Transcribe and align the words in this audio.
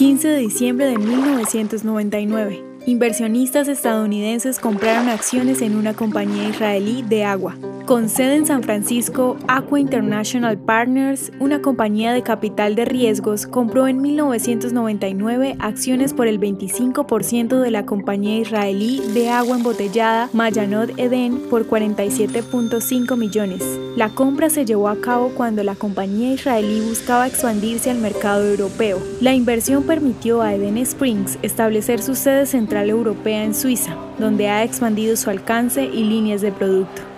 15 0.00 0.28
de 0.28 0.38
diciembre 0.38 0.86
de 0.86 0.96
1999. 0.96 2.64
Inversionistas 2.86 3.68
estadounidenses 3.68 4.58
compraron 4.58 5.10
acciones 5.10 5.60
en 5.60 5.76
una 5.76 5.92
compañía 5.92 6.48
israelí 6.48 7.02
de 7.02 7.26
agua. 7.26 7.54
Con 7.90 8.08
sede 8.08 8.36
en 8.36 8.46
San 8.46 8.62
Francisco, 8.62 9.36
Aqua 9.48 9.80
International 9.80 10.56
Partners, 10.56 11.32
una 11.40 11.60
compañía 11.60 12.12
de 12.12 12.22
capital 12.22 12.76
de 12.76 12.84
riesgos, 12.84 13.48
compró 13.48 13.88
en 13.88 14.00
1999 14.00 15.56
acciones 15.58 16.14
por 16.14 16.28
el 16.28 16.38
25% 16.38 17.58
de 17.58 17.70
la 17.72 17.86
compañía 17.86 18.38
israelí 18.38 19.02
de 19.12 19.30
agua 19.30 19.56
embotellada 19.56 20.30
Mayanot 20.32 20.96
Eden 21.00 21.40
por 21.50 21.66
47.5 21.66 23.16
millones. 23.16 23.64
La 23.96 24.10
compra 24.10 24.50
se 24.50 24.64
llevó 24.64 24.86
a 24.86 25.00
cabo 25.00 25.30
cuando 25.30 25.64
la 25.64 25.74
compañía 25.74 26.32
israelí 26.32 26.82
buscaba 26.82 27.26
expandirse 27.26 27.90
al 27.90 27.98
mercado 27.98 28.48
europeo. 28.48 29.02
La 29.20 29.34
inversión 29.34 29.82
permitió 29.82 30.42
a 30.42 30.54
Eden 30.54 30.78
Springs 30.78 31.40
establecer 31.42 32.00
su 32.00 32.14
sede 32.14 32.46
central 32.46 32.88
europea 32.88 33.42
en 33.42 33.52
Suiza, 33.52 33.96
donde 34.20 34.48
ha 34.48 34.62
expandido 34.62 35.16
su 35.16 35.28
alcance 35.28 35.86
y 35.86 36.04
líneas 36.04 36.40
de 36.40 36.52
producto. 36.52 37.10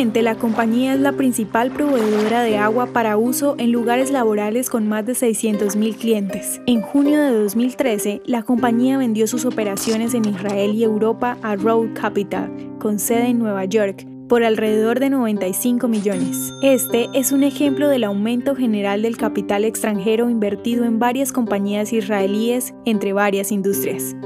La 0.00 0.34
compañía 0.34 0.94
es 0.94 1.00
la 1.00 1.12
principal 1.12 1.70
proveedora 1.70 2.42
de 2.42 2.56
agua 2.56 2.86
para 2.86 3.18
uso 3.18 3.54
en 3.58 3.70
lugares 3.70 4.10
laborales 4.10 4.70
con 4.70 4.88
más 4.88 5.04
de 5.04 5.12
600.000 5.12 5.94
clientes. 5.94 6.58
En 6.66 6.80
junio 6.80 7.20
de 7.20 7.30
2013, 7.30 8.22
la 8.24 8.42
compañía 8.42 8.96
vendió 8.96 9.26
sus 9.26 9.44
operaciones 9.44 10.14
en 10.14 10.24
Israel 10.24 10.74
y 10.74 10.84
Europa 10.84 11.36
a 11.42 11.54
Road 11.54 11.90
Capital, 11.92 12.50
con 12.78 12.98
sede 12.98 13.26
en 13.26 13.40
Nueva 13.40 13.66
York, 13.66 14.06
por 14.26 14.42
alrededor 14.42 15.00
de 15.00 15.10
95 15.10 15.86
millones. 15.86 16.50
Este 16.62 17.10
es 17.12 17.30
un 17.30 17.42
ejemplo 17.42 17.86
del 17.86 18.04
aumento 18.04 18.56
general 18.56 19.02
del 19.02 19.18
capital 19.18 19.66
extranjero 19.66 20.30
invertido 20.30 20.86
en 20.86 20.98
varias 20.98 21.30
compañías 21.30 21.92
israelíes 21.92 22.72
entre 22.86 23.12
varias 23.12 23.52
industrias. 23.52 24.16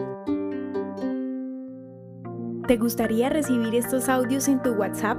¿Te 2.69 2.77
gustaría 2.77 3.29
recibir 3.29 3.75
estos 3.75 4.09
audios 4.09 4.47
en 4.47 4.63
tu 4.63 4.71
WhatsApp? 4.71 5.19